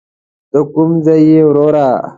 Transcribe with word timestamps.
ته 0.51 0.59
کوم 0.73 0.91
ځای 1.05 1.21
یې 1.29 1.41
وروره. 1.47 1.87